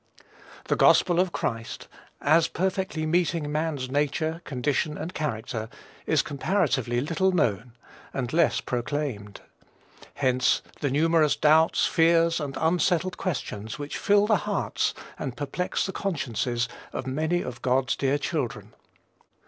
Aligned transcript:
The 0.65 0.75
gospel 0.75 1.19
of 1.19 1.31
Christ, 1.31 1.87
as 2.21 2.47
perfectly 2.47 3.05
meeting 3.05 3.51
man's 3.51 3.87
nature, 3.87 4.41
condition, 4.45 4.97
and 4.97 5.13
character, 5.13 5.69
is 6.07 6.23
comparatively 6.23 7.01
little 7.01 7.31
known, 7.31 7.73
and 8.11 8.33
less 8.33 8.61
proclaimed. 8.61 9.41
Hence, 10.15 10.63
the 10.79 10.89
numerous 10.89 11.35
doubts, 11.35 11.85
fears, 11.85 12.39
and 12.39 12.57
unsettled 12.59 13.17
questions 13.17 13.77
which 13.77 13.99
fill 13.99 14.25
the 14.25 14.37
hearts 14.37 14.95
and 15.19 15.37
perplex 15.37 15.85
the 15.85 15.91
consciences 15.91 16.67
of 16.91 17.05
many 17.05 17.43
of 17.43 17.61
God's 17.61 17.95
dear 17.95 18.17
children. 18.17 18.73